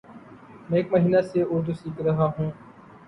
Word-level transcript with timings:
میں 0.69 0.77
ایک 0.77 0.87
مہینہ 0.93 1.21
سے 1.31 1.39
اردو 1.43 1.73
سیکھرہاہوں 1.81 2.29